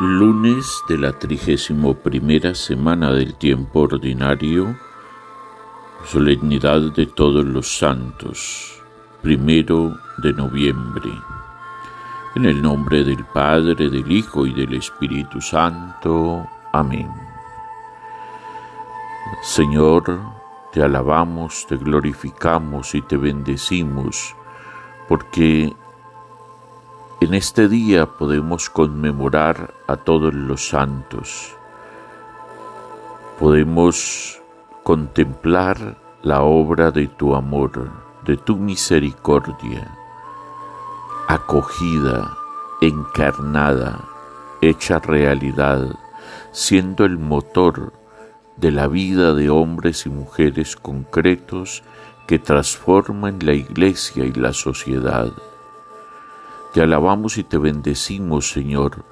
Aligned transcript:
Lunes 0.00 0.82
de 0.88 0.98
la 0.98 1.12
trigésimo 1.12 1.94
primera 1.94 2.52
semana 2.56 3.12
del 3.12 3.36
tiempo 3.36 3.82
ordinario, 3.82 4.76
solemnidad 6.04 6.92
de 6.92 7.06
todos 7.06 7.44
los 7.44 7.78
santos, 7.78 8.82
primero 9.22 9.96
de 10.18 10.32
noviembre. 10.32 11.10
En 12.34 12.44
el 12.44 12.60
nombre 12.60 13.04
del 13.04 13.24
Padre, 13.26 13.88
del 13.88 14.10
Hijo 14.10 14.46
y 14.46 14.52
del 14.52 14.74
Espíritu 14.74 15.40
Santo. 15.40 16.44
Amén. 16.72 17.08
Señor, 19.42 20.18
te 20.72 20.82
alabamos, 20.82 21.66
te 21.68 21.76
glorificamos 21.76 22.96
y 22.96 23.02
te 23.02 23.16
bendecimos, 23.16 24.34
porque 25.06 25.72
en 27.24 27.32
este 27.32 27.68
día 27.68 28.04
podemos 28.04 28.68
conmemorar 28.68 29.72
a 29.86 29.96
todos 29.96 30.34
los 30.34 30.68
santos. 30.68 31.56
Podemos 33.38 34.42
contemplar 34.82 35.96
la 36.22 36.42
obra 36.42 36.90
de 36.90 37.06
tu 37.06 37.34
amor, 37.34 37.90
de 38.26 38.36
tu 38.36 38.56
misericordia, 38.56 39.96
acogida, 41.26 42.36
encarnada, 42.82 44.04
hecha 44.60 44.98
realidad, 44.98 45.96
siendo 46.52 47.06
el 47.06 47.18
motor 47.18 47.94
de 48.58 48.70
la 48.70 48.86
vida 48.86 49.32
de 49.32 49.48
hombres 49.48 50.04
y 50.04 50.10
mujeres 50.10 50.76
concretos 50.76 51.82
que 52.26 52.38
transforman 52.38 53.38
la 53.40 53.54
iglesia 53.54 54.26
y 54.26 54.32
la 54.32 54.52
sociedad. 54.52 55.32
Te 56.74 56.82
alabamos 56.82 57.38
y 57.38 57.44
te 57.44 57.56
bendecimos, 57.56 58.50
Señor, 58.50 59.04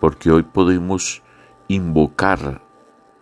porque 0.00 0.30
hoy 0.30 0.42
podemos 0.42 1.20
invocar 1.68 2.62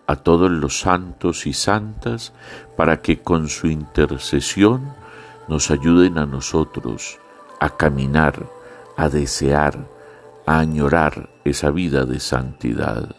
a 0.07 0.15
todos 0.15 0.53
los 0.53 0.79
santos 0.79 1.49
y 1.49 1.53
santas 1.53 2.33
para 2.77 3.03
que 3.03 3.19
con 3.23 3.49
su 3.49 3.67
intercesión 3.67 4.95
nos 5.49 5.73
ayuden 5.73 6.17
a 6.17 6.27
nosotros 6.27 7.19
a 7.59 7.71
caminar, 7.71 8.47
a 8.97 9.09
desear, 9.09 9.89
a 10.47 10.61
añorar 10.61 11.29
esa 11.45 11.73
vida 11.73 12.05
de 12.05 12.21
santidad. 12.21 13.17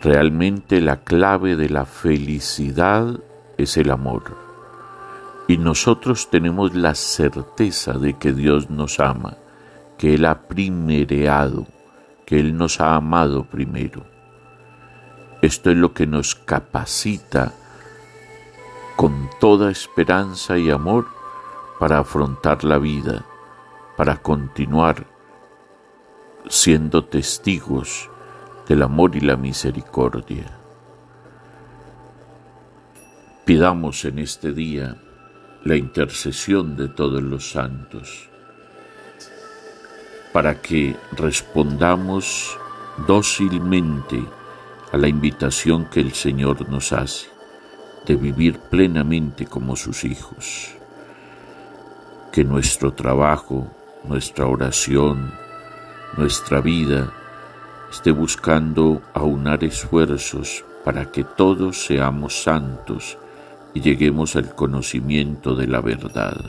Realmente 0.00 0.80
la 0.80 1.04
clave 1.04 1.56
de 1.56 1.68
la 1.68 1.84
felicidad 1.84 3.20
es 3.58 3.76
el 3.76 3.90
amor. 3.90 4.43
Y 5.46 5.58
nosotros 5.58 6.30
tenemos 6.30 6.74
la 6.74 6.94
certeza 6.94 7.92
de 7.94 8.14
que 8.14 8.32
Dios 8.32 8.70
nos 8.70 8.98
ama, 8.98 9.36
que 9.98 10.14
Él 10.14 10.24
ha 10.24 10.48
primereado, 10.48 11.66
que 12.24 12.40
Él 12.40 12.56
nos 12.56 12.80
ha 12.80 12.94
amado 12.96 13.44
primero. 13.44 14.04
Esto 15.42 15.70
es 15.70 15.76
lo 15.76 15.92
que 15.92 16.06
nos 16.06 16.34
capacita 16.34 17.52
con 18.96 19.28
toda 19.38 19.70
esperanza 19.70 20.56
y 20.56 20.70
amor 20.70 21.06
para 21.78 21.98
afrontar 21.98 22.64
la 22.64 22.78
vida, 22.78 23.26
para 23.96 24.16
continuar 24.16 25.06
siendo 26.48 27.04
testigos 27.04 28.08
del 28.66 28.82
amor 28.82 29.16
y 29.16 29.20
la 29.20 29.36
misericordia. 29.36 30.58
Pidamos 33.44 34.06
en 34.06 34.20
este 34.20 34.52
día 34.52 34.96
la 35.64 35.76
intercesión 35.76 36.76
de 36.76 36.88
todos 36.88 37.22
los 37.22 37.50
santos, 37.50 38.28
para 40.32 40.60
que 40.60 40.94
respondamos 41.12 42.58
dócilmente 43.06 44.22
a 44.92 44.98
la 44.98 45.08
invitación 45.08 45.86
que 45.86 46.00
el 46.00 46.12
Señor 46.12 46.68
nos 46.68 46.92
hace 46.92 47.28
de 48.06 48.16
vivir 48.16 48.58
plenamente 48.58 49.46
como 49.46 49.74
sus 49.74 50.04
hijos. 50.04 50.74
Que 52.30 52.44
nuestro 52.44 52.92
trabajo, 52.92 53.74
nuestra 54.04 54.46
oración, 54.46 55.32
nuestra 56.18 56.60
vida 56.60 57.10
esté 57.90 58.10
buscando 58.10 59.00
aunar 59.14 59.64
esfuerzos 59.64 60.62
para 60.84 61.10
que 61.10 61.24
todos 61.24 61.86
seamos 61.86 62.42
santos 62.42 63.16
y 63.74 63.80
lleguemos 63.80 64.36
al 64.36 64.54
conocimiento 64.54 65.54
de 65.54 65.66
la 65.66 65.80
verdad. 65.80 66.40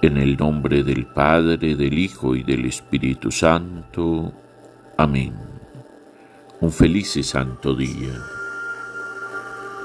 En 0.00 0.16
el 0.16 0.36
nombre 0.36 0.82
del 0.82 1.06
Padre, 1.06 1.76
del 1.76 1.98
Hijo 1.98 2.34
y 2.34 2.42
del 2.42 2.64
Espíritu 2.64 3.30
Santo. 3.30 4.32
Amén. 4.96 5.34
Un 6.60 6.72
feliz 6.72 7.16
y 7.16 7.22
santo 7.22 7.74
día. 7.74 8.41